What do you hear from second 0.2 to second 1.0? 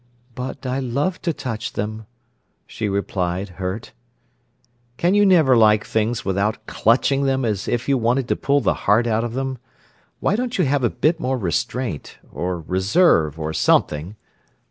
"But I